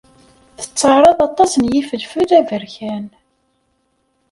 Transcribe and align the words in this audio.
Tettarraḍ 0.61 1.19
aṭas 1.27 1.51
n 1.57 1.63
yifelfel 1.73 2.29
aberkan. 2.39 3.05